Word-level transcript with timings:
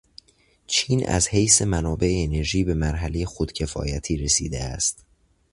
چین 0.67 1.07
از 1.09 1.27
حیث 1.29 1.61
منابع 1.61 2.23
انرژی 2.27 2.63
به 2.63 2.73
مرحلهٔ 2.73 3.25
خود 3.25 3.53
کفایتی 3.53 4.17
رسیده 4.17 4.59
است. 4.63 5.03